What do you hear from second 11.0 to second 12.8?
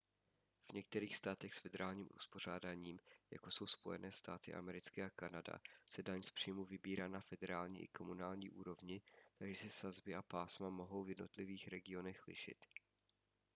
v jednotlivých regionech lišit